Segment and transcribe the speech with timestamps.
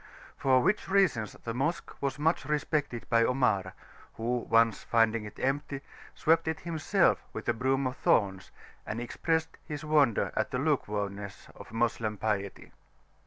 [0.35, 3.75] For which reasons the Mosque was much respected by Omar,
[4.15, 5.81] who, once finding it empty,
[6.15, 8.49] swept it himself with a broom of thorns,
[8.83, 12.71] and expressed his wonder at the lukewarmness of Moslem piety.